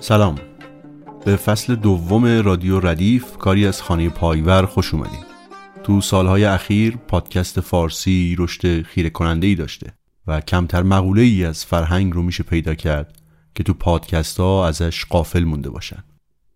[0.00, 0.51] سلام.
[1.24, 5.20] به فصل دوم رادیو ردیف کاری از خانه پایور خوش اومدیم
[5.84, 9.92] تو سالهای اخیر پادکست فارسی رشد خیره کننده ای داشته
[10.26, 13.18] و کمتر مقوله ای از فرهنگ رو میشه پیدا کرد
[13.54, 16.04] که تو پادکست ها ازش قافل مونده باشن.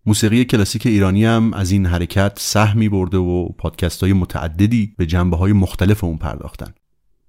[0.05, 5.37] موسیقی کلاسیک ایرانی هم از این حرکت سهمی برده و پادکست های متعددی به جنبه
[5.37, 6.73] های مختلف اون پرداختن.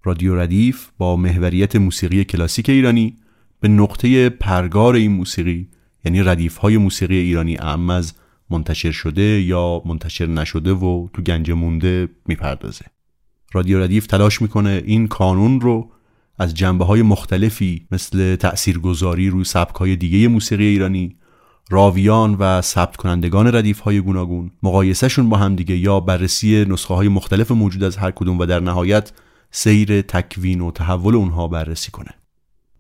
[0.05, 3.16] رادیو ردیف با محوریت موسیقی کلاسیک ایرانی
[3.60, 5.68] به نقطه پرگار این موسیقی
[6.05, 8.12] یعنی ردیف های موسیقی ایرانی اعم از
[8.51, 12.84] منتشر شده یا منتشر نشده و تو گنج مونده می‌پردازه.
[13.52, 15.91] رادیو ردیف تلاش می‌کنه این کانون رو
[16.38, 21.16] از جنبه های مختلفی مثل تأثیرگذاری روی سبک های دیگه موسیقی ایرانی
[21.71, 27.09] راویان و ثبت کنندگان ردیف های گوناگون مقایسهشون با هم دیگه یا بررسی نسخه های
[27.09, 29.13] مختلف موجود از هر کدوم و در نهایت
[29.51, 32.10] سیر تکوین و تحول اونها بررسی کنه.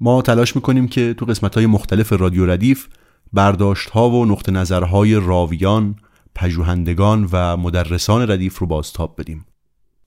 [0.00, 2.86] ما تلاش می‌کنیم که تو قسمت های مختلف رادیو ردیف
[3.32, 5.96] برداشت ها و نقط نظرهای راویان،
[6.34, 9.46] پژوهندگان و مدرسان ردیف رو بازتاب بدیم.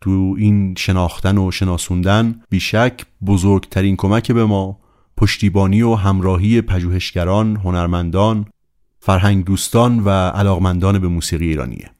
[0.02, 4.80] تو این شناختن و شناسوندن بیشک بزرگترین کمک به ما
[5.17, 8.45] پشتیبانی و همراهی پژوهشگران، هنرمندان،
[8.99, 11.92] فرهنگ دوستان و علاقمندان به موسیقی ایرانیه.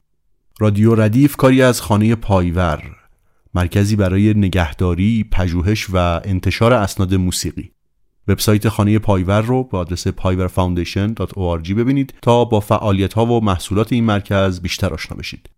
[0.60, 2.82] رادیو ردیف کاری از خانه پایور
[3.54, 7.72] مرکزی برای نگهداری، پژوهش و انتشار اسناد موسیقی
[8.28, 14.04] وبسایت خانه پایور رو با آدرس payvarfoundation.org ببینید تا با فعالیت ها و محصولات این
[14.04, 15.50] مرکز بیشتر آشنا بشید.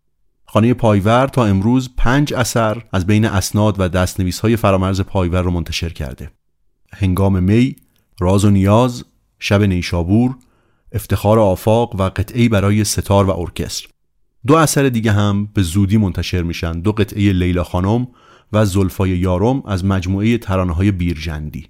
[0.47, 5.51] خانه پایور تا امروز پنج اثر از بین اسناد و دستنویس های فرامرز پایور رو
[5.51, 6.31] منتشر کرده.
[6.93, 7.77] هنگام می،
[8.21, 9.05] راز و نیاز،
[9.39, 10.37] شب نیشابور،
[10.93, 13.89] افتخار آفاق و قطعی برای ستار و ارکستر.
[14.47, 18.09] دو اثر دیگه هم به زودی منتشر میشن دو قطعه لیلا خانم
[18.53, 21.69] و زلفای یارم از مجموعه ترانه های بیرجندی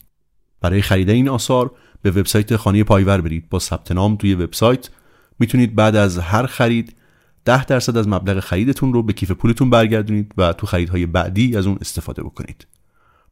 [0.65, 1.71] برای خرید این آثار
[2.03, 3.49] به وبسایت خانه پایور برید.
[3.51, 4.91] با ثبت نام توی وبسایت
[5.39, 6.97] می‌تونید بعد از هر خرید
[7.45, 11.67] 10 درصد از مبلغ خریدتون رو به کیف پولتون برگردونید و تو خریدهای بعدی از
[11.67, 12.67] اون استفاده بکنید.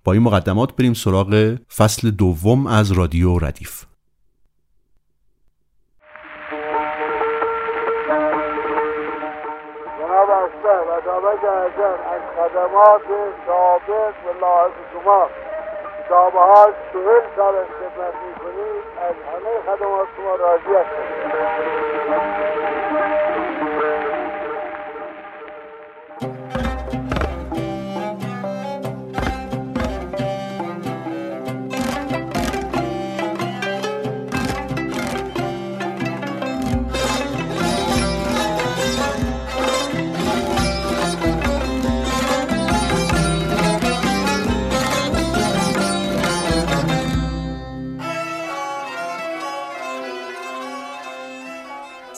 [0.05, 3.85] با این مقدمات بریم سراغ فصل دوم از رادیو ردیف.
[12.13, 13.03] از خدمات
[13.47, 15.52] سابق و لاحق شما
[16.13, 21.03] کتابه ها چهل سال خدمت می‌کنید از همه خدمات شما راضی هستم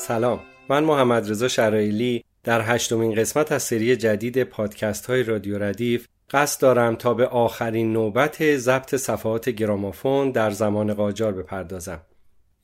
[0.06, 0.40] سلام.
[0.68, 6.60] من محمد رضا شرایلی در هشتمین قسمت از سری جدید پادکست های رادیو ردیف قصد
[6.60, 12.00] دارم تا به آخرین نوبت ضبط صفحات گرامافون در زمان قاجار بپردازم.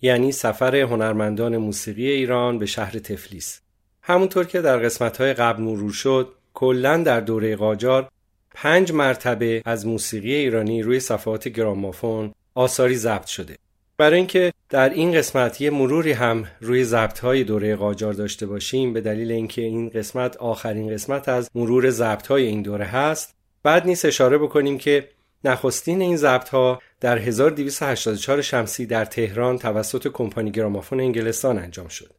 [0.00, 3.60] یعنی سفر هنرمندان موسیقی ایران به شهر تفلیس.
[4.02, 8.08] همونطور که در قسمت های قبل مرور شد کلا در دوره قاجار
[8.54, 13.56] پنج مرتبه از موسیقی ایرانی روی صفحات گرامافون آثاری ضبط شده.
[14.00, 18.92] برای اینکه در این قسمت یه مروری هم روی ضبط های دوره قاجار داشته باشیم
[18.92, 23.86] به دلیل اینکه این قسمت آخرین قسمت از مرور ضبط های این دوره هست بعد
[23.86, 25.08] نیست اشاره بکنیم که
[25.44, 32.10] نخستین این ضبط ها در 1284 شمسی در تهران توسط کمپانی گرامافون انگلستان انجام شد.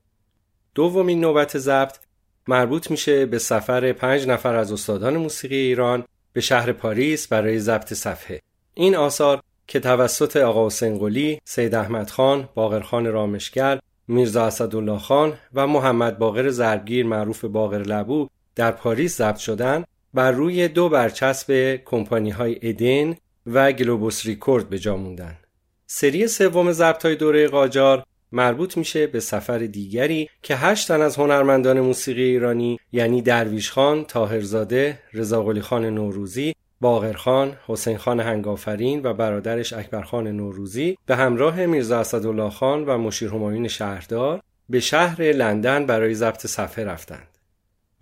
[0.76, 1.98] دومین نوبت ضبط
[2.48, 6.04] مربوط میشه به سفر پنج نفر از استادان موسیقی ایران
[6.34, 8.42] به شهر پاریس برای ضبط صفحه.
[8.74, 15.34] این آثار که توسط آقا حسین قلی، سید احمد خان، باقرخان رامشگر، میرزا اسدالله خان
[15.54, 21.80] و محمد باقر زرگیر معروف باقر لبو در پاریس ضبط شدند بر روی دو برچسب
[21.86, 23.16] کمپانی های ادن
[23.48, 25.38] و گلوبوس ریکورد به جا موندن.
[25.88, 31.16] سری سوم ضبط های دوره قاجار مربوط میشه به سفر دیگری که هشت تن از
[31.16, 39.14] هنرمندان موسیقی ایرانی یعنی درویش خان، تاهرزاده، رضا خان نوروزی باقرخان، حسین خان هنگافرین و
[39.14, 45.86] برادرش اکبرخان نوروزی به همراه میرزا اسدالله خان و مشیر همایون شهردار به شهر لندن
[45.86, 47.28] برای ضبط صفحه رفتند.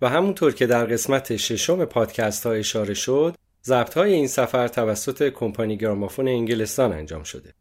[0.02, 3.34] و همونطور که در قسمت ششم پادکست ها اشاره شد
[3.64, 7.54] ضبط های این سفر توسط کمپانی گرامافون انگلستان انجام شده.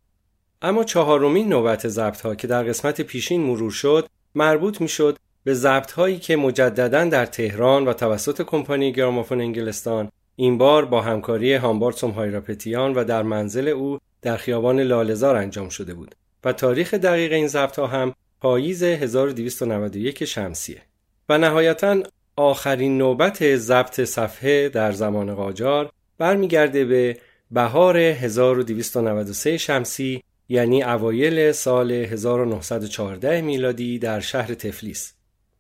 [0.62, 5.92] اما چهارمین نوبت ضبط ها که در قسمت پیشین مرور شد مربوط می‌شد به ضبط
[5.92, 10.10] هایی که مجددا در تهران و توسط کمپانی گرامافون انگلستان
[10.42, 15.94] این بار با همکاری هامبارتسوم هایراپتیان و در منزل او در خیابان لالزار انجام شده
[15.94, 20.82] بود و تاریخ دقیق این ضبط ها هم پاییز 1291 شمسیه.
[21.30, 22.04] و نهایتا
[22.36, 27.18] آخرین نوبت ضبط صفحه در زمان قاجار برمیگرده به
[27.52, 35.14] بهار 1293 شمسی یعنی اوایل سال 1914 میلادی در شهر تفلیس.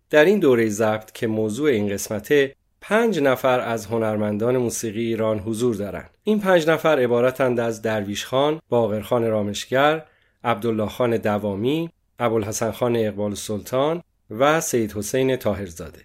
[0.09, 5.75] در این دوره ضبط که موضوع این قسمته پنج نفر از هنرمندان موسیقی ایران حضور
[5.75, 6.09] دارند.
[6.23, 10.05] این پنج نفر عبارتند از درویش خان، باقر خان رامشگر،
[10.43, 11.89] عبدالله خان دوامی،
[12.19, 15.99] ابوالحسن خان اقبال سلطان و سید حسین تاهرزاده.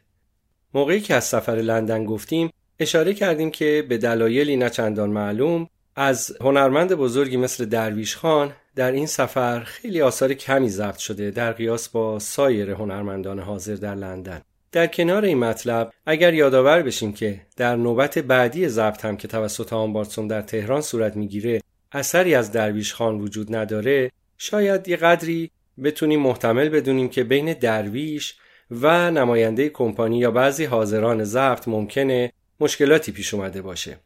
[0.74, 6.94] موقعی که از سفر لندن گفتیم اشاره کردیم که به دلایلی نچندان معلوم از هنرمند
[6.94, 12.18] بزرگی مثل درویش خان در این سفر خیلی آثار کمی ضبط شده در قیاس با
[12.18, 14.40] سایر هنرمندان حاضر در لندن.
[14.74, 19.72] در کنار این مطلب اگر یادآور بشیم که در نوبت بعدی ضبط هم که توسط
[19.72, 21.60] آنبارتسون در تهران صورت می‌گیره
[21.92, 25.50] اثری از درویش خان وجود نداره شاید یه قدری
[25.84, 28.34] بتونیم محتمل بدونیم که بین درویش
[28.70, 33.98] و نماینده کمپانی یا بعضی حاضران ضبط ممکنه مشکلاتی پیش اومده باشه.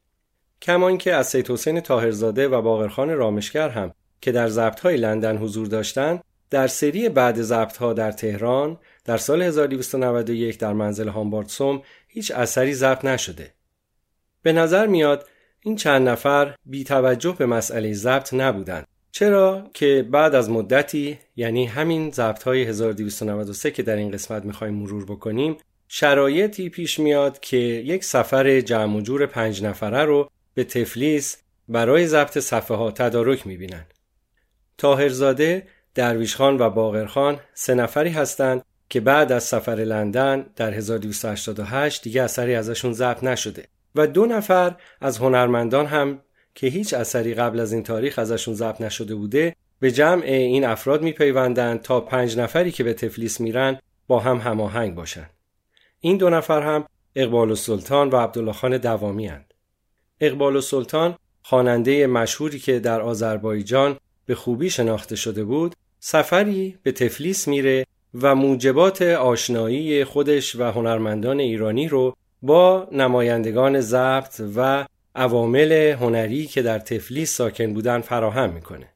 [0.63, 5.37] کما اینکه از سید حسین طاهرزاده و باقرخان رامشگر هم که در ضبط های لندن
[5.37, 11.83] حضور داشتند در سری بعد ضبط ها در تهران در سال 1291 در منزل هامبارتسوم
[12.09, 13.53] هیچ اثری ضبط نشده.
[14.43, 15.29] به نظر میاد
[15.61, 18.87] این چند نفر بی توجه به مسئله ضبط نبودند.
[19.11, 24.75] چرا که بعد از مدتی یعنی همین ضبط های 1293 که در این قسمت می‌خوایم
[24.75, 25.57] مرور بکنیم
[25.89, 31.37] شرایطی پیش میاد که یک سفر جمع و جور پنج نفره رو به تفلیس
[31.69, 33.87] برای ضبط صفحه ها تدارک می‌بینن.
[34.79, 42.23] تاهرزاده، درویشخان و باقرخان سه نفری هستند که بعد از سفر لندن در 1288 دیگه
[42.23, 46.23] اثری ازشون ضبط نشده و دو نفر از هنرمندان هم
[46.55, 51.03] که هیچ اثری قبل از این تاریخ ازشون ضبط نشده بوده به جمع این افراد
[51.03, 55.31] میپیوندند تا پنج نفری که به تفلیس میرن با هم هماهنگ باشند.
[56.01, 56.85] این دو نفر هم
[57.17, 59.55] اقبال سلطان و عبدالله خان دوامی هند.
[60.21, 63.97] اقبال سلطان خواننده مشهوری که در آذربایجان
[64.27, 71.41] به خوبی شناخته شده بود سفری به تفلیس میره و موجبات آشنایی خودش و هنرمندان
[71.41, 78.89] ایرانی رو با نمایندگان ضبط و عوامل هنری که در تفلیس ساکن بودن فراهم می‌کنه.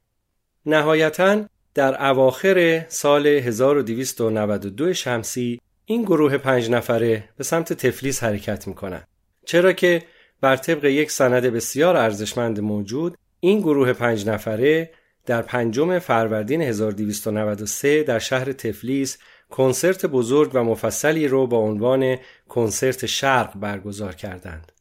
[0.66, 1.44] نهایتا
[1.74, 9.02] در اواخر سال 1292 شمسی این گروه پنج نفره به سمت تفلیس حرکت می‌کنن.
[9.44, 10.02] چرا که
[10.40, 14.90] بر طبق یک سند بسیار ارزشمند موجود این گروه پنج نفره
[15.26, 19.19] در پنجم فروردین 1293 در شهر تفلیس
[19.50, 22.16] کنسرت بزرگ و مفصلی رو با عنوان
[22.48, 24.72] کنسرت شرق برگزار کردند.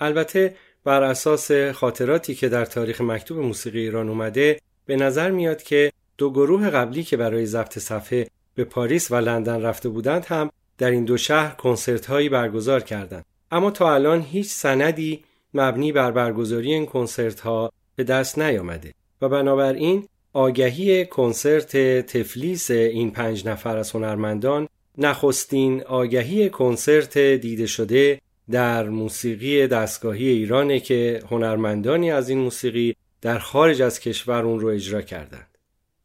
[0.00, 0.54] البته
[0.84, 6.30] بر اساس خاطراتی که در تاریخ مکتوب موسیقی ایران اومده به نظر میاد که دو
[6.30, 11.04] گروه قبلی که برای ضبط صفحه به پاریس و لندن رفته بودند هم در این
[11.04, 15.24] دو شهر کنسرت هایی برگزار کردند اما تا الان هیچ سندی
[15.54, 21.76] مبنی بر برگزاری این کنسرت ها به دست نیامده و بنابراین آگهی کنسرت
[22.06, 30.80] تفلیس این پنج نفر از هنرمندان نخستین آگهی کنسرت دیده شده در موسیقی دستگاهی ایرانه
[30.80, 35.58] که هنرمندانی از این موسیقی در خارج از کشور اون رو اجرا کردند.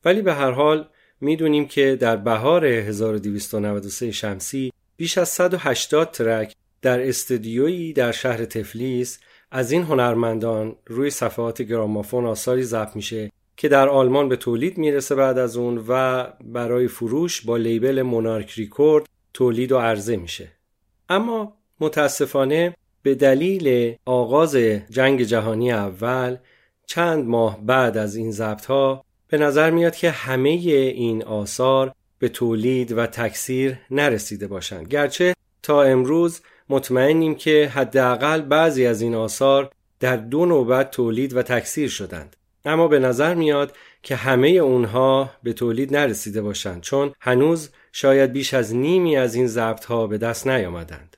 [0.05, 0.87] ولی به هر حال
[1.21, 9.19] می‌دونیم که در بهار 1293 شمسی بیش از 180 ترک در استودیویی در شهر تفلیس
[9.51, 15.15] از این هنرمندان روی صفحات گرامافون آثاری ضبط میشه که در آلمان به تولید می‌رسه
[15.15, 20.51] بعد از اون و برای فروش با لیبل مونارک ریکورد تولید و عرضه میشه.
[21.09, 24.55] اما متاسفانه به دلیل آغاز
[24.89, 26.37] جنگ جهانی اول
[26.85, 32.29] چند ماه بعد از این ضبط ها به نظر میاد که همه این آثار به
[32.29, 34.87] تولید و تکثیر نرسیده باشند.
[34.87, 41.41] گرچه تا امروز مطمئنیم که حداقل بعضی از این آثار در دو نوبت تولید و
[41.41, 42.35] تکثیر شدند.
[42.65, 48.53] اما به نظر میاد که همه اونها به تولید نرسیده باشند چون هنوز شاید بیش
[48.53, 51.17] از نیمی از این ضبط ها به دست نیامدند.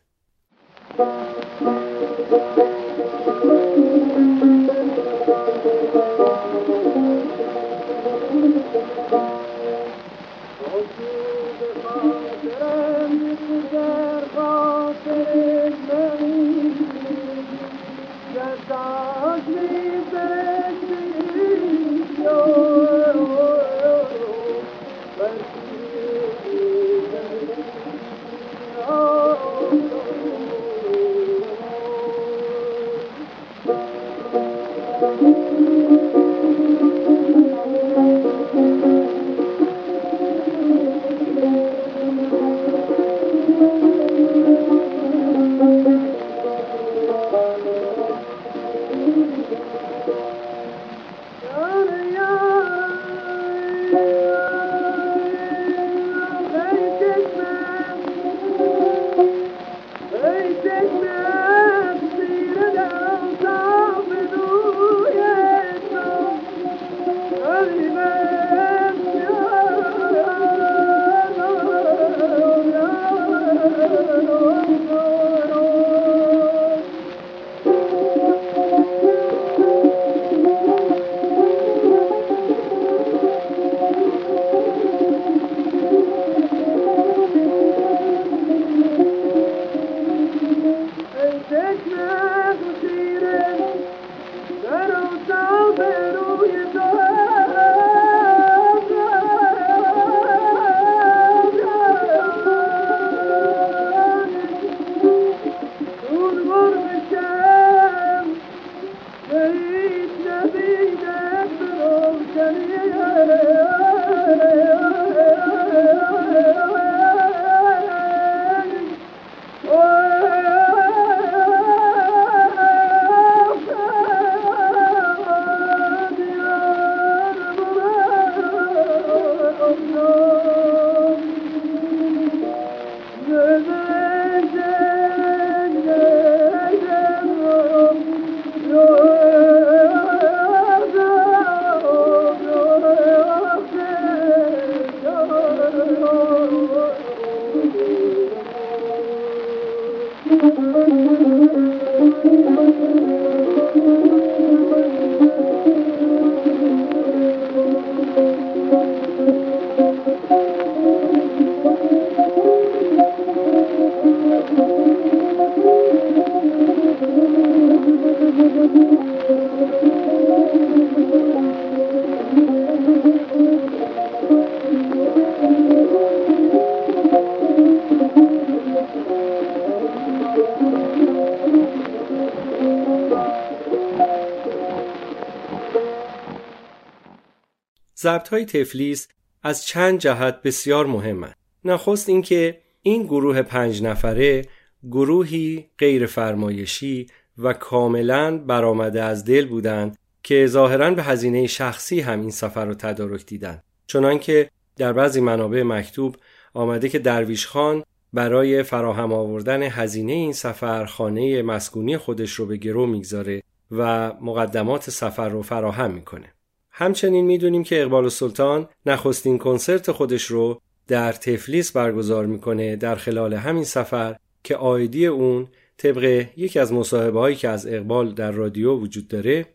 [188.01, 189.07] ضبط های تفلیس
[189.43, 191.35] از چند جهت بسیار مهمند.
[191.65, 194.45] نخست اینکه این گروه پنج نفره
[194.83, 202.21] گروهی غیر فرمایشی و کاملا برآمده از دل بودند که ظاهرا به هزینه شخصی هم
[202.21, 206.15] این سفر را تدارک دیدند چنانکه در بعضی منابع مکتوب
[206.53, 212.57] آمده که درویش خان برای فراهم آوردن هزینه این سفر خانه مسکونی خودش رو به
[212.57, 216.33] گرو می‌گذاره و مقدمات سفر رو فراهم می‌کنه
[216.79, 223.33] همچنین می‌دونیم که اقبال سلطان نخستین کنسرت خودش رو در تفلیس برگزار می‌کنه در خلال
[223.33, 228.73] همین سفر که آیدی اون طبق یکی از مصاحبه هایی که از اقبال در رادیو
[228.73, 229.45] وجود داره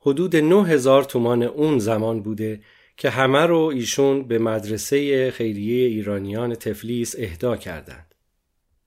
[0.00, 2.60] حدود 9000 تومان اون زمان بوده
[2.96, 8.14] که همه رو ایشون به مدرسه خیریه ایرانیان تفلیس اهدا کردند.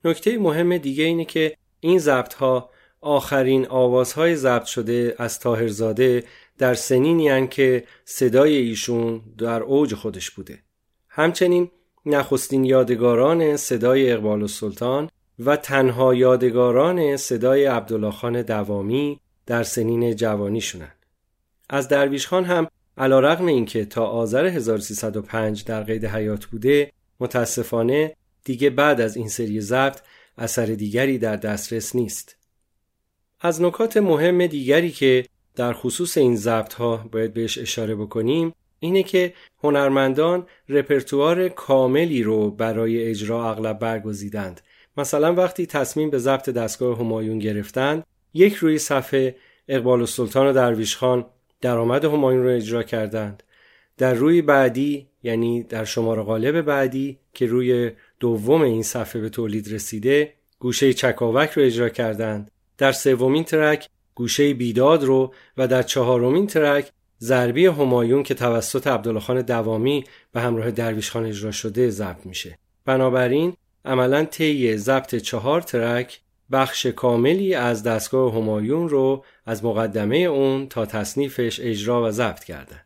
[0.04, 6.24] نکته مهم دیگه اینه که این ضبط ها آخرین آوازهای ضبط شده از تاهرزاده
[6.58, 10.58] در سنینی که صدای ایشون در اوج خودش بوده.
[11.08, 11.70] همچنین
[12.06, 20.60] نخستین یادگاران صدای اقبال السلطان و تنها یادگاران صدای عبدالله خان دوامی در سنین جوانی
[20.60, 20.92] شونن.
[21.70, 22.66] از درویش خان هم
[22.98, 29.16] علا رقم این که تا آذر 1305 در قید حیات بوده متاسفانه دیگه بعد از
[29.16, 30.00] این سری ضبط
[30.38, 32.36] اثر دیگری در دسترس نیست.
[33.40, 35.24] از نکات مهم دیگری که
[35.58, 42.50] در خصوص این ضبط ها باید بهش اشاره بکنیم اینه که هنرمندان رپرتوار کاملی رو
[42.50, 44.60] برای اجرا اغلب برگزیدند.
[44.96, 49.36] مثلا وقتی تصمیم به ضبط دستگاه همایون گرفتند یک روی صفحه
[49.68, 51.26] اقبال السلطان و درویش خان
[51.60, 53.42] درآمد همایون رو اجرا کردند.
[53.96, 59.74] در روی بعدی یعنی در شماره غالب بعدی که روی دوم این صفحه به تولید
[59.74, 62.50] رسیده گوشه چکاوک رو اجرا کردند.
[62.78, 63.88] در سومین ترک
[64.18, 70.40] گوشه بیداد رو و در چهارمین ترک ضربی همایون که توسط عبدالله خان دوامی به
[70.40, 72.58] همراه درویش خان اجرا شده ضبط میشه.
[72.84, 76.20] بنابراین عملا طی ضبط چهار ترک
[76.52, 82.80] بخش کاملی از دستگاه همایون رو از مقدمه اون تا تصنیفش اجرا و ضبط کردن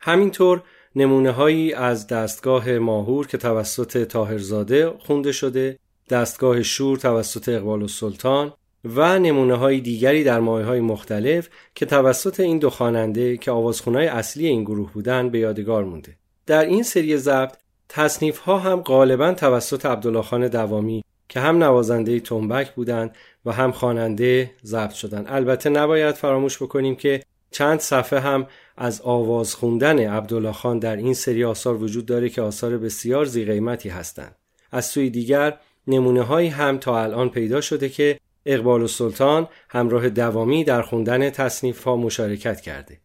[0.00, 0.62] همینطور
[0.96, 5.78] نمونه هایی از دستگاه ماهور که توسط تاهرزاده خونده شده
[6.10, 8.52] دستگاه شور توسط اقبال السلطان
[8.84, 14.06] و نمونه های دیگری در ماه های مختلف که توسط این دو خواننده که آوازخونهای
[14.06, 16.16] اصلی این گروه بودند به یادگار مونده.
[16.46, 17.56] در این سری ضبط
[17.88, 23.72] تصنیف ها هم غالبا توسط عبدالله خان دوامی که هم نوازنده تنبک بودند و هم
[23.72, 25.26] خواننده ضبط شدند.
[25.28, 31.14] البته نباید فراموش بکنیم که چند صفحه هم از آواز خوندن عبدالله خان در این
[31.14, 34.36] سری آثار وجود داره که آثار بسیار زی قیمتی هستند.
[34.72, 40.08] از سوی دیگر نمونه هایی هم تا الان پیدا شده که اقبال و سلطان همراه
[40.08, 43.03] دوامی در خوندن تصنیف ها مشارکت کرده.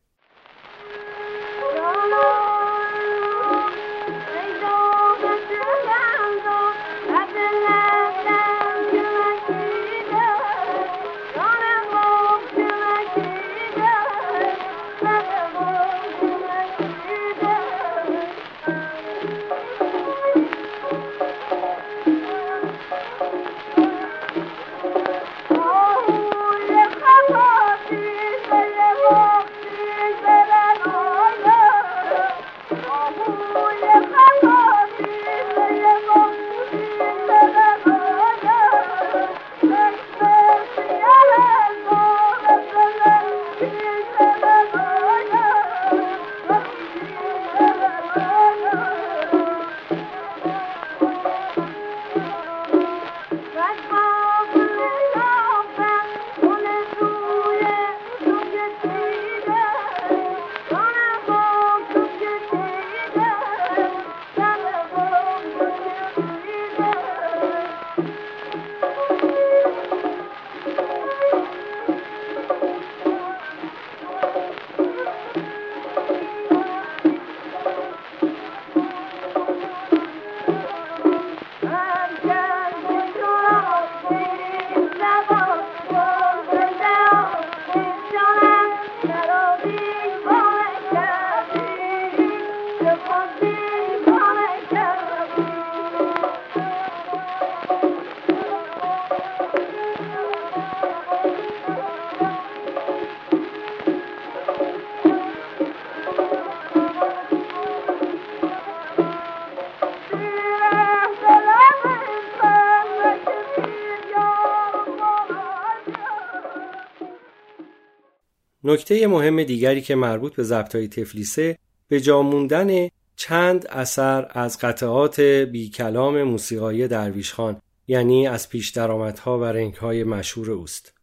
[118.70, 125.70] نکته مهم دیگری که مربوط به ضبطهای تفلیسه به جاموندن چند اثر از قطعات بی
[125.70, 130.94] کلام موسیقایی درویش خان یعنی از پیش درآمدها و رنگهای مشهور اوست.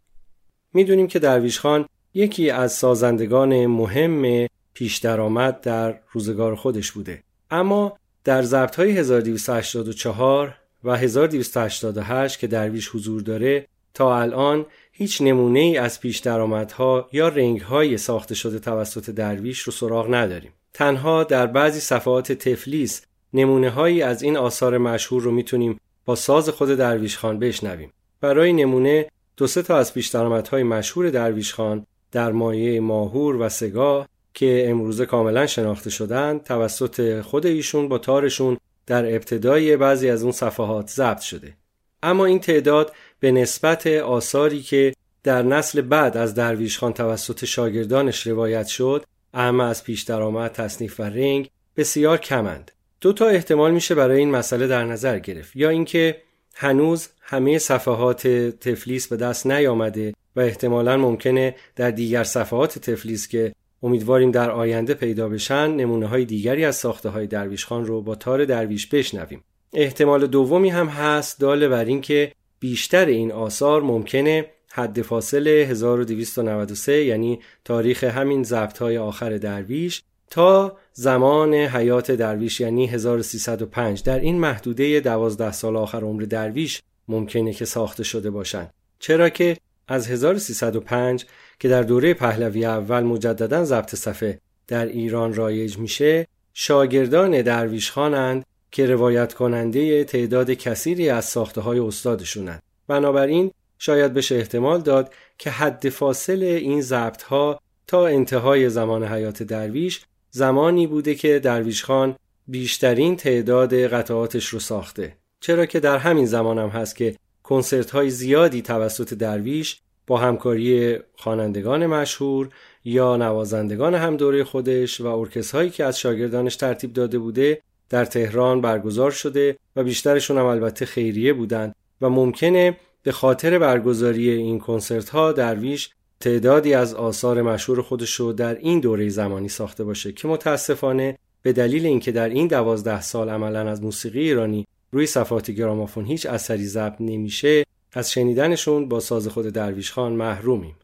[0.75, 7.23] می‌دونیم که درویش خان یکی از سازندگان مهم پیش درآمد در روزگار خودش بوده.
[7.51, 15.61] اما در ضبط های 1284 و 1288 که درویش حضور داره تا الان هیچ نمونه
[15.61, 20.53] ای از پیش درآمدها یا رنگ های ساخته شده توسط درویش رو سراغ نداریم.
[20.73, 26.49] تنها در بعضی صفحات تفلیس نمونه هایی از این آثار مشهور رو می‌تونیم با ساز
[26.49, 27.93] خود درویش خان بشنویم.
[28.21, 29.07] برای نمونه
[29.37, 34.71] دو سه تا از پیش درآمدهای مشهور درویش خان در مایه ماهور و سگاه که
[34.71, 38.57] امروزه کاملا شناخته شدن توسط خود ایشون با تارشون
[38.87, 41.57] در ابتدای بعضی از اون صفحات ضبط شده.
[42.03, 48.27] اما این تعداد به نسبت آثاری که در نسل بعد از درویش خان توسط شاگردانش
[48.27, 52.73] روایت شد اما از پیش درآمد تصنیف و رنگ بسیار کمند.
[53.01, 55.57] دو تا احتمال میشه برای این مسئله در نظر گرفت.
[55.57, 56.23] یا اینکه
[56.55, 58.27] هنوز همه صفحات
[58.61, 63.53] تفلیس به دست نیامده و احتمالا ممکنه در دیگر صفحات تفلیس که
[63.83, 68.15] امیدواریم در آینده پیدا بشن نمونه های دیگری از ساخته های درویش خان رو با
[68.15, 69.45] تار درویش بشنویم.
[69.73, 77.41] احتمال دومی هم هست داله بر اینکه بیشتر این آثار ممکنه حد فاصل 1293 یعنی
[77.65, 85.01] تاریخ همین ضبط های آخر درویش تا زمان حیات درویش یعنی 1305 در این محدوده
[85.01, 89.57] 12 سال آخر عمر درویش ممکنه که ساخته شده باشند چرا که
[89.89, 91.27] از 1305
[91.59, 98.45] که در دوره پهلوی اول مجددا ضبط صفحه در ایران رایج میشه شاگردان درویش خانند
[98.77, 105.51] که روایت کننده تعداد کثیری از ساخته های استادشونند بنابراین شاید بشه احتمال داد که
[105.51, 112.17] حد فاصل این ضبط ها تا انتهای زمان حیات درویش زمانی بوده که درویش خان
[112.49, 115.17] بیشترین تعداد قطعاتش رو ساخته.
[115.41, 120.99] چرا که در همین زمان هم هست که کنسرت های زیادی توسط درویش با همکاری
[121.15, 122.49] خوانندگان مشهور
[122.85, 128.05] یا نوازندگان هم دوره خودش و ارکست هایی که از شاگردانش ترتیب داده بوده در
[128.05, 134.59] تهران برگزار شده و بیشترشون هم البته خیریه بودند و ممکنه به خاطر برگزاری این
[134.59, 140.13] کنسرت ها درویش تعدادی از آثار مشهور خودش رو در این دوره زمانی ساخته باشه
[140.13, 145.51] که متاسفانه به دلیل اینکه در این دوازده سال عملا از موسیقی ایرانی روی صفحات
[145.51, 150.75] گرامافون هیچ اثری ضبط نمیشه از شنیدنشون با ساز خود درویش خان محرومیم.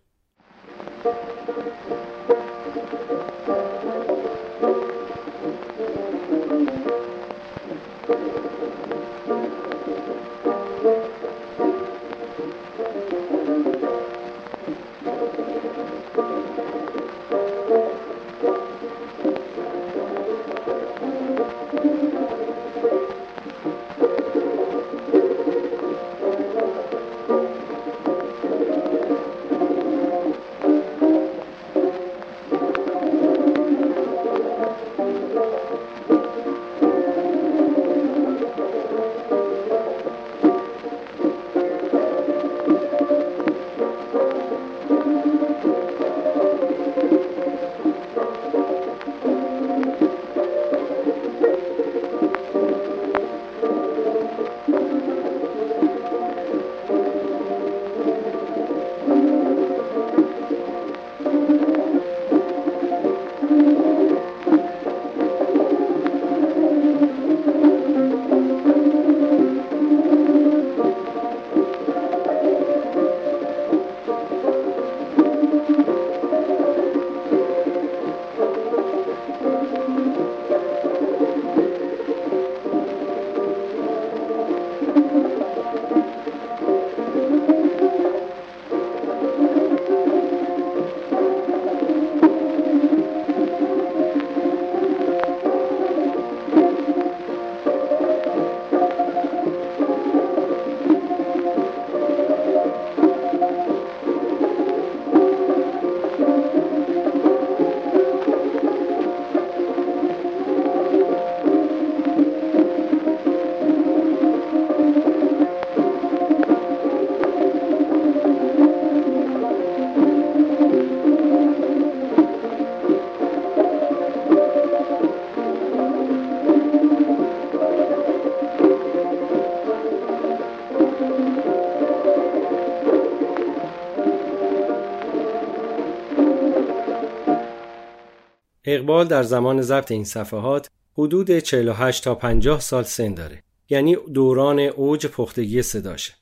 [138.75, 144.59] اقبال در زمان ضبط این صفحات حدود 48 تا 50 سال سن داره یعنی دوران
[144.61, 146.13] اوج پختگی صداشه.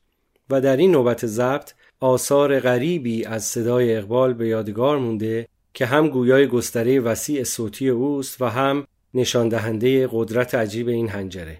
[0.50, 6.08] و در این نوبت ضبط آثار غریبی از صدای اقبال به یادگار مونده که هم
[6.08, 11.58] گویای گستره وسیع صوتی اوست و هم نشان دهنده قدرت عجیب این هنجره.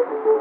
[0.00, 0.39] technical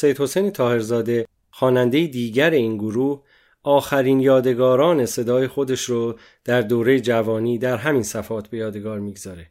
[0.00, 3.22] سید حسین تاهرزاده خواننده دیگر این گروه
[3.62, 9.46] آخرین یادگاران صدای خودش رو در دوره جوانی در همین صفات به یادگار می‌گذاره.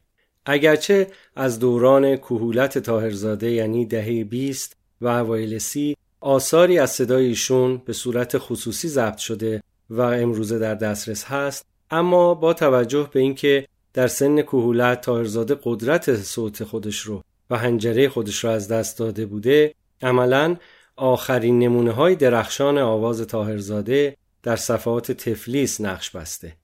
[0.45, 7.81] اگرچه از دوران کهولت تاهرزاده یعنی دهه 20 و اوایل سی آثاری از صدای ایشون
[7.85, 13.67] به صورت خصوصی ضبط شده و امروزه در دسترس هست اما با توجه به اینکه
[13.93, 19.25] در سن کهولت تاهرزاده قدرت صوت خودش رو و هنجره خودش رو از دست داده
[19.25, 20.55] بوده عملا
[20.95, 26.55] آخرین نمونه های درخشان آواز تاهرزاده در صفحات تفلیس نقش بسته.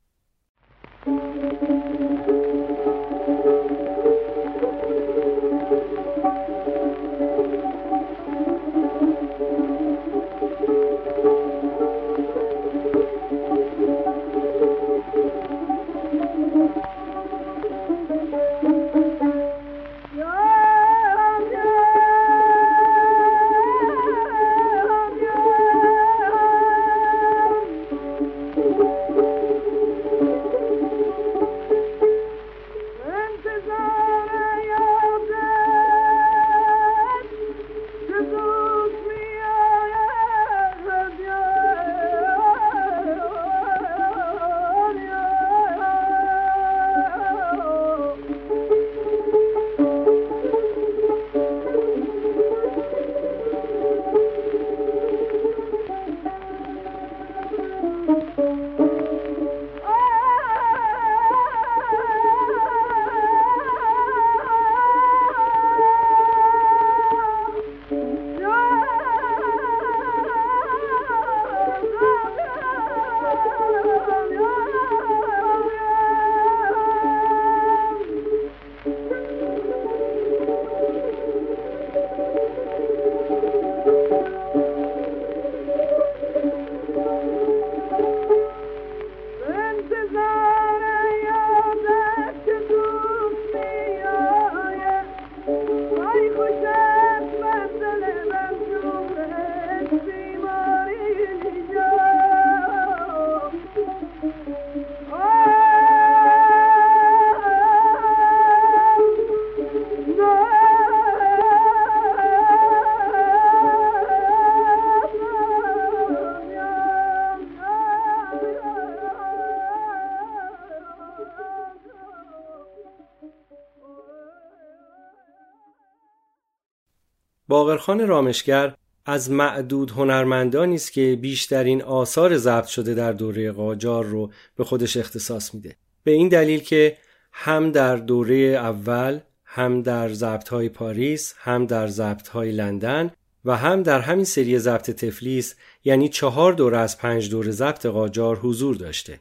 [127.65, 128.75] باقرخان رامشگر
[129.05, 134.97] از معدود هنرمندانی است که بیشترین آثار ضبط شده در دوره قاجار رو به خودش
[134.97, 135.75] اختصاص میده.
[136.03, 136.97] به این دلیل که
[137.31, 143.11] هم در دوره اول هم در ضبط های پاریس هم در ضبط های لندن
[143.45, 148.37] و هم در همین سری ضبط تفلیس یعنی چهار دوره از پنج دوره ضبط قاجار
[148.37, 149.19] حضور داشته.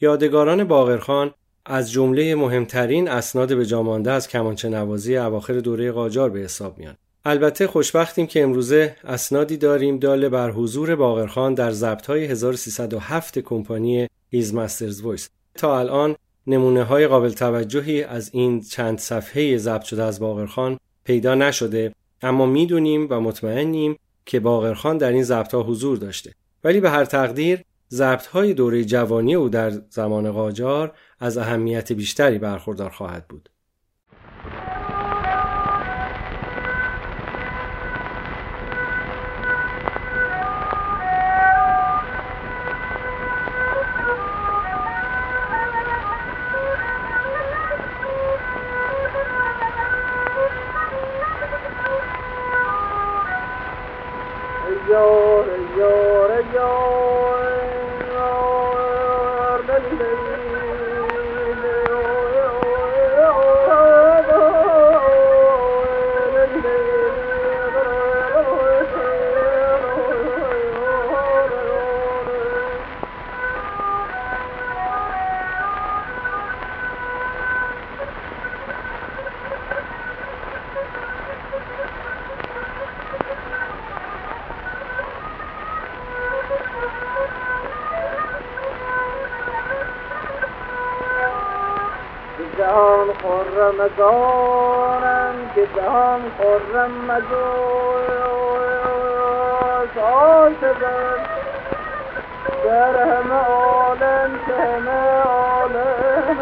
[0.00, 1.34] یادگاران باقرخان
[1.66, 6.96] از جمله مهمترین اسناد به جامانده از کمانچه نوازی اواخر دوره قاجار به حساب میان.
[7.24, 14.54] البته خوشبختیم که امروزه اسنادی داریم دال بر حضور باقرخان در ضبط‌های 1307 کمپانی His
[14.54, 15.28] Master's Voice.
[15.54, 21.34] تا الان نمونه های قابل توجهی از این چند صفحه ضبط شده از باقرخان پیدا
[21.34, 26.34] نشده اما می‌دونیم و مطمئنیم که باقرخان در این ضبط حضور داشته.
[26.64, 32.38] ولی به هر تقدیر ضبط های دوره جوانی او در زمان قاجار از اهمیت بیشتری
[32.38, 33.48] برخوردار خواهد بود.
[93.98, 97.30] رمضانم که دهم خرم مجوز
[100.02, 101.20] عاشقم
[102.64, 106.40] در همه عالم که همه عالم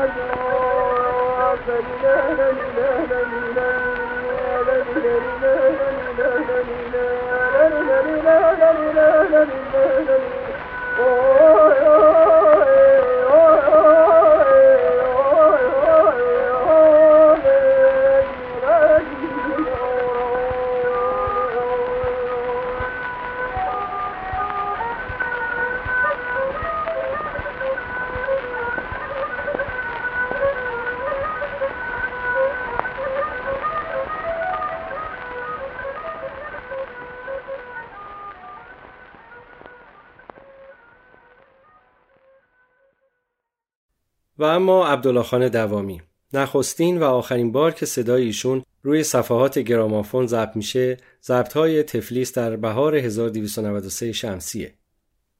[11.08, 12.07] و
[44.58, 46.00] اما عبدالله خان دوامی.
[46.32, 52.32] نخستین و آخرین بار که صدای ایشون روی صفحات گرامافون ضبط میشه ضبط های تفلیس
[52.32, 54.74] در بهار 1293 شمسیه.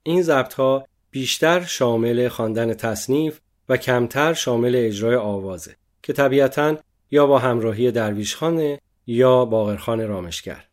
[0.02, 6.76] این ضبط ها بیشتر شامل خواندن تصنیف و کمتر شامل اجرای آوازه که طبیعتا
[7.10, 10.64] یا با همراهی درویشخانه یا باقرخان رامشگر.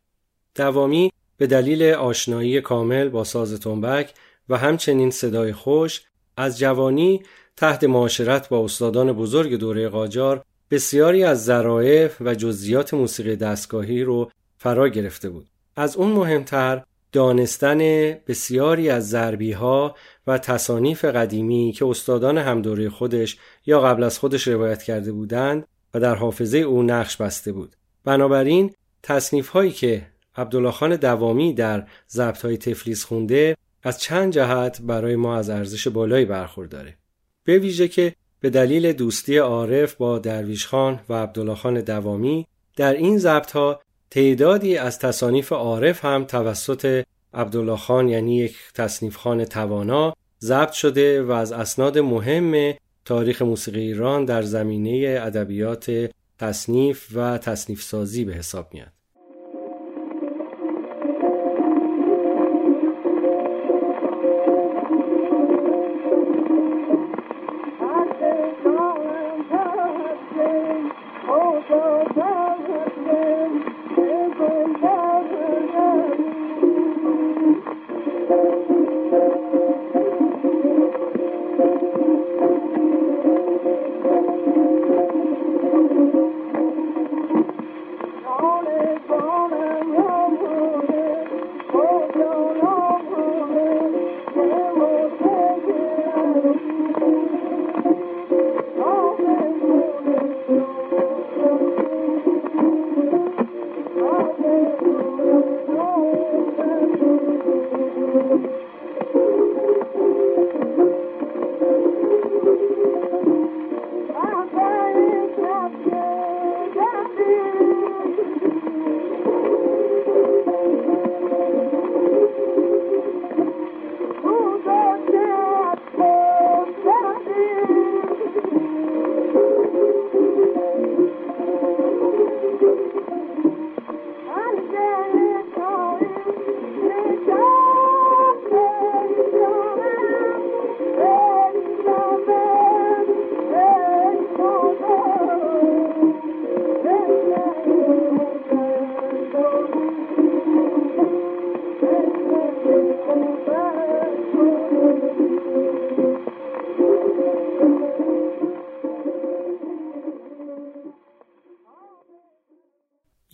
[0.55, 4.13] دوامی به دلیل آشنایی کامل با ساز تنبک
[4.49, 6.01] و همچنین صدای خوش
[6.37, 7.23] از جوانی
[7.57, 14.31] تحت معاشرت با استادان بزرگ دوره قاجار بسیاری از ظرایف و جزئیات موسیقی دستگاهی رو
[14.57, 15.47] فرا گرفته بود.
[15.75, 17.79] از اون مهمتر دانستن
[18.27, 19.95] بسیاری از ضربی ها
[20.27, 25.67] و تصانیف قدیمی که استادان هم دوره خودش یا قبل از خودش روایت کرده بودند
[25.93, 27.75] و در حافظه او نقش بسته بود.
[28.05, 34.81] بنابراین تصنیف هایی که عبدالله خان دوامی در ضبط های تفلیس خونده از چند جهت
[34.81, 36.97] برای ما از ارزش بالایی برخورداره.
[37.45, 42.93] به ویژه که به دلیل دوستی عارف با درویش خان و عبدالله خان دوامی در
[42.93, 43.81] این ضبط ها
[44.11, 47.03] تعدادی از تصانیف عارف هم توسط
[47.33, 52.73] عبدالله خان یعنی یک تصنیف خان توانا ضبط شده و از اسناد مهم
[53.05, 58.94] تاریخ موسیقی ایران در زمینه ادبیات تصنیف و تصنیف سازی به حساب میاد.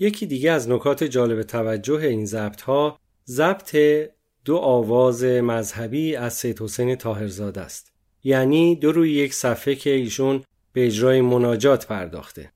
[0.01, 3.77] یکی دیگه از نکات جالب توجه این ضبط ها ضبط
[4.45, 7.91] دو آواز مذهبی از سید حسین تاهرزاده است.
[8.23, 10.43] یعنی دو روی یک صفحه که ایشون
[10.73, 12.51] به اجرای مناجات پرداخته.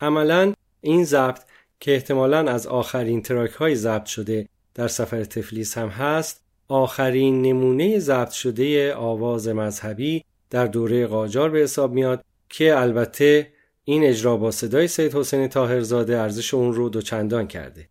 [0.00, 1.40] عملا این ضبط
[1.80, 7.98] که احتمالا از آخرین تراک های ضبط شده در سفر تفلیس هم هست آخرین نمونه
[7.98, 13.52] ضبط شده آواز مذهبی در دوره قاجار به حساب میاد که البته
[13.88, 17.88] این اجرا با صدای سید حسین تاهرزاده ارزش اون رو دوچندان کرده.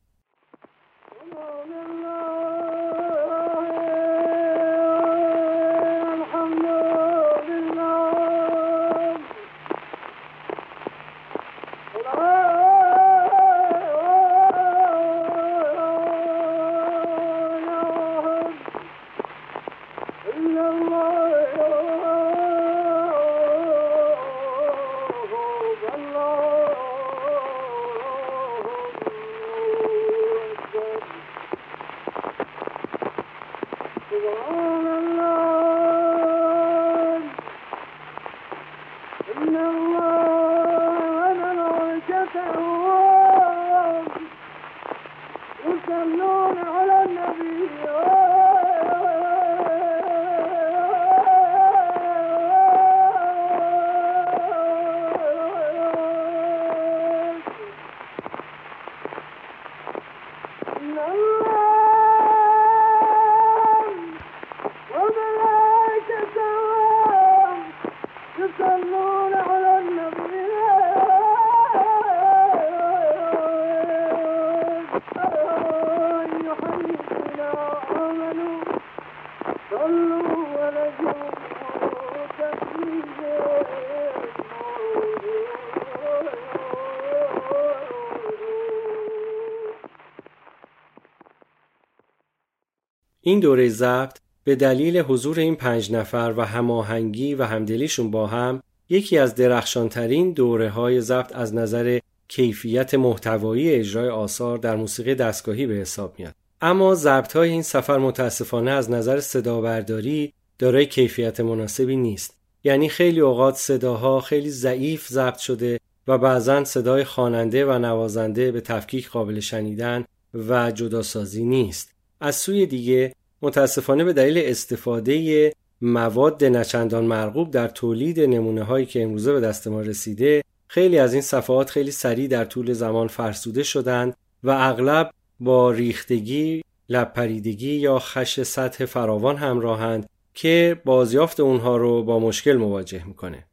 [93.27, 98.63] این دوره ضبط به دلیل حضور این پنج نفر و هماهنگی و همدلیشون با هم
[98.89, 105.67] یکی از درخشانترین دوره های ضبط از نظر کیفیت محتوایی اجرای آثار در موسیقی دستگاهی
[105.67, 106.44] به حساب میاد.
[106.65, 112.37] اما ضبط های این سفر متاسفانه از نظر صدابرداری دارای کیفیت مناسبی نیست.
[112.63, 118.61] یعنی خیلی اوقات صداها خیلی ضعیف ضبط شده و بعضا صدای خواننده و نوازنده به
[118.61, 121.91] تفکیک قابل شنیدن و جداسازی نیست.
[122.21, 129.03] از سوی دیگه متاسفانه به دلیل استفاده مواد نچندان مرغوب در تولید نمونه هایی که
[129.03, 133.63] امروزه به دست ما رسیده خیلی از این صفحات خیلی سریع در طول زمان فرسوده
[133.63, 142.03] شدند و اغلب با ریختگی، لبپریدگی یا خش سطح فراوان همراهند که بازیافت اونها رو
[142.03, 143.45] با مشکل مواجه می‌کنه.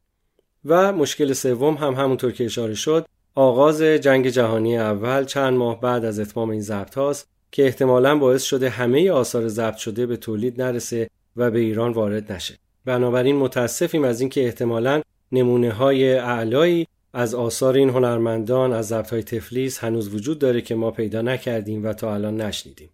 [0.64, 6.04] و مشکل سوم هم همونطور که اشاره شد آغاز جنگ جهانی اول چند ماه بعد
[6.04, 10.62] از اتمام این ضبط هاست که احتمالا باعث شده همه آثار ضبط شده به تولید
[10.62, 12.54] نرسه و به ایران وارد نشه.
[12.84, 15.02] بنابراین متاسفیم از اینکه احتمالا
[15.32, 20.74] نمونه های اعلایی از آثار این هنرمندان از ضبط های تفلیس هنوز وجود داره که
[20.74, 22.90] ما پیدا نکردیم و تا الان نشنیدیم.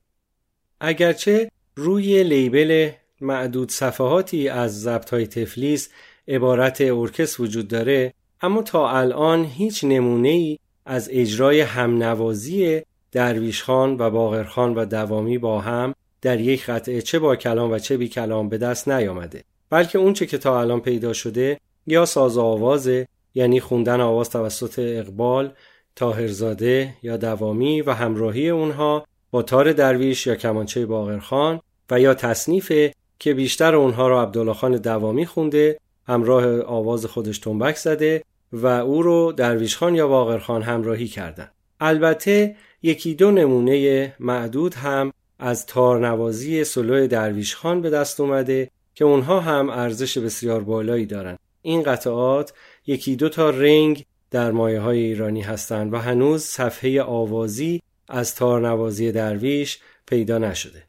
[0.81, 2.91] اگرچه روی لیبل
[3.21, 5.89] معدود صفحاتی از ضبط های تفلیس
[6.29, 13.97] عبارت ارکست وجود داره اما تا الان هیچ نمونه ای از اجرای همنوازی درویش خان
[13.99, 17.97] و باغر خان و دوامی با هم در یک قطعه چه با کلام و چه
[17.97, 23.09] بی کلام به دست نیامده بلکه اونچه که تا الان پیدا شده یا ساز آوازه
[23.39, 25.53] یعنی خوندن آواز توسط اقبال
[25.97, 31.61] تاهرزاده یا دوامی و همراهی اونها با تار درویش یا کمانچه باغرخان
[31.91, 32.73] و یا تصنیف
[33.19, 39.03] که بیشتر اونها را عبدالله خان دوامی خونده همراه آواز خودش تنبک زده و او
[39.03, 41.53] رو درویش خان یا باغرخان همراهی کردند.
[41.81, 49.05] البته یکی دو نمونه معدود هم از تارنوازی سلو درویش خان به دست اومده که
[49.05, 51.39] اونها هم ارزش بسیار بالایی دارند.
[51.63, 52.53] این قطعات
[52.89, 59.13] یکی دو تا رنگ در مایه های ایرانی هستند و هنوز صفحه آوازی از تارنوازی
[59.13, 60.88] درویش پیدا نشده.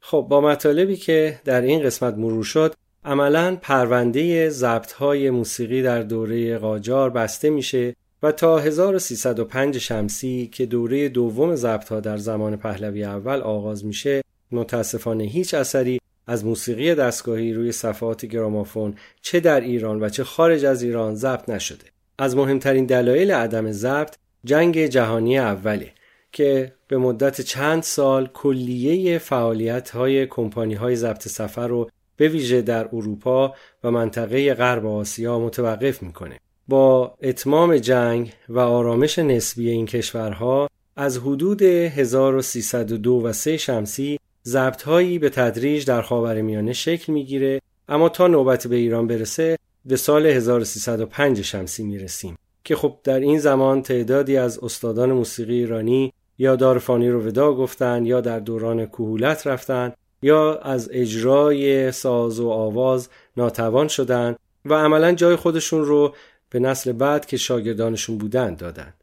[0.00, 6.02] خب با مطالبی که در این قسمت مرور شد عملا پرونده ضبط های موسیقی در
[6.02, 12.56] دوره قاجار بسته میشه و تا 1305 شمسی که دوره دوم ضبط ها در زمان
[12.56, 19.60] پهلوی اول آغاز میشه متاسفانه هیچ اثری از موسیقی دستگاهی روی صفحات گرامافون چه در
[19.60, 21.84] ایران و چه خارج از ایران ضبط نشده.
[22.18, 24.14] از مهمترین دلایل عدم ضبط
[24.44, 25.92] جنگ جهانی اوله.
[26.32, 32.62] که به مدت چند سال کلیه فعالیت های کمپانی های ضبط سفر رو به ویژه
[32.62, 33.54] در اروپا
[33.84, 36.40] و منطقه غرب آسیا متوقف می‌کنه.
[36.68, 44.82] با اتمام جنگ و آرامش نسبی این کشورها از حدود 1302 و 3 شمسی ضبط
[44.82, 50.26] هایی به تدریج در خاورمیانه شکل می‌گیره اما تا نوبت به ایران برسه به سال
[50.26, 57.10] 1305 شمسی می‌رسیم که خب در این زمان تعدادی از استادان موسیقی ایرانی یا دارفانی
[57.10, 63.88] رو ودا گفتن یا در دوران کهولت رفتن یا از اجرای ساز و آواز ناتوان
[63.88, 66.14] شدن و عملا جای خودشون رو
[66.50, 68.94] به نسل بعد که شاگردانشون بودن دادن.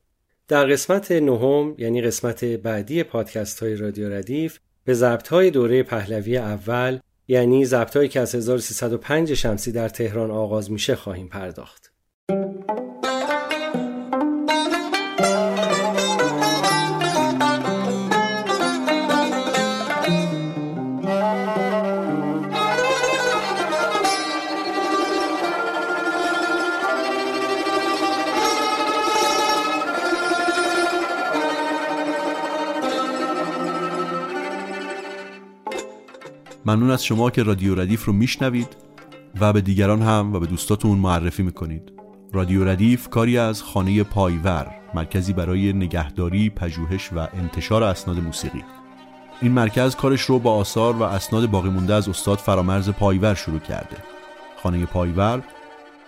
[0.47, 6.37] در قسمت نهم یعنی قسمت بعدی پادکست های رادیو ردیف به ضبط های دوره پهلوی
[6.37, 11.86] اول یعنی ضبط که از 1305 شمسی در تهران آغاز میشه خواهیم پرداخت.
[36.67, 38.77] ممنون از شما که رادیو ردیف رو میشنوید
[39.39, 41.93] و به دیگران هم و به دوستاتون معرفی می‌کنید.
[42.33, 48.63] رادیو ردیف کاری از خانه پایور مرکزی برای نگهداری، پژوهش و انتشار اسناد موسیقی.
[49.41, 53.59] این مرکز کارش رو با آثار و اسناد باقی مونده از استاد فرامرز پایور شروع
[53.59, 53.97] کرده.
[54.63, 55.43] خانه پایور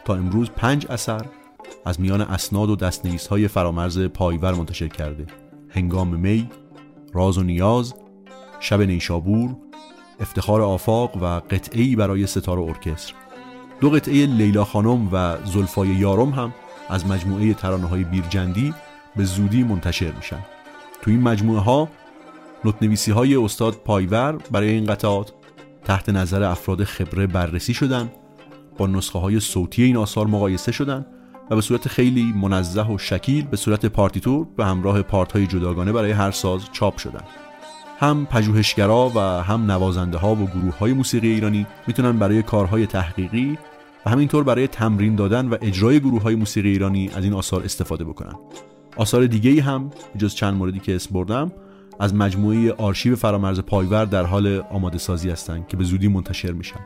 [0.05, 1.26] تا امروز پنج اثر
[1.86, 5.26] از میان اسناد و دستنویس های فرامرز پایور منتشر کرده.
[5.70, 6.49] هنگام می،
[7.14, 7.93] راز و نیاز،
[8.60, 9.55] شب نیشابور
[10.20, 13.14] افتخار آفاق و قطعی برای ستاره ارکستر.
[13.82, 16.54] دو قطعه لیلا خانم و زلفای یارم هم
[16.90, 18.74] از مجموعه ترانه های بیرجندی
[19.16, 20.40] به زودی منتشر میشن.
[21.02, 21.90] تو این مجموعه ها
[22.66, 25.34] نوتنویسی های استاد پایور برای این قطعات
[25.84, 28.12] تحت نظر افراد خبره بررسی شدن
[28.78, 31.06] با نسخه های صوتی این آثار مقایسه شدن
[31.50, 35.92] و به صورت خیلی منزه و شکیل به صورت پارتیتور به همراه پارت های جداگانه
[35.92, 37.24] برای هر ساز چاپ شدن.
[38.00, 43.58] هم پژوهشگرا و هم نوازنده ها و گروه های موسیقی ایرانی می‌تونن برای کارهای تحقیقی
[44.06, 48.04] و همینطور برای تمرین دادن و اجرای گروه های موسیقی ایرانی از این آثار استفاده
[48.04, 48.36] بکنن.
[48.97, 51.52] آثار دیگه هم جز چند موردی که اسم بردم
[52.00, 56.80] از مجموعه آرشیو فرامرز پایور در حال آماده سازی هستند که به زودی منتشر میشن.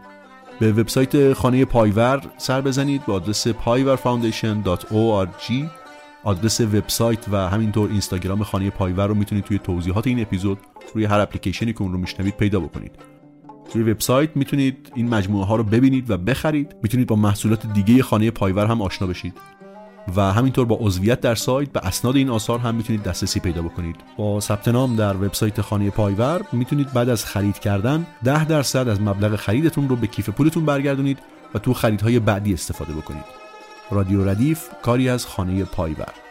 [0.60, 5.83] به وبسایت خانه پایور سر بزنید به آدرس payvarfoundation.org
[6.24, 10.58] آدرس وبسایت و همینطور اینستاگرام خانه پایور رو می‌تونید توی توضیحات این اپیزود
[10.94, 12.92] روی هر اپلیکیشنی که اون رو میشنوید پیدا بکنید.
[13.74, 16.76] روی وبسایت می‌تونید این مجموعه ها رو ببینید و بخرید.
[16.84, 19.34] می‌تونید با محصولات دیگه خانه پایور هم آشنا بشید.
[20.16, 23.96] و همینطور با عضویت در سایت به اسناد این آثار هم می‌تونید دسترسی پیدا بکنید.
[24.18, 29.02] با ثبت نام در وبسایت خانه پایور می‌تونید بعد از خرید کردن 10 درصد از
[29.02, 31.20] مبلغ خریدتون رو به کیف پولتون برگردونید
[31.54, 33.43] و تو خریدهای بعدی استفاده بکنید.
[33.94, 36.23] رادیو ردیف کاری از خانه پایور.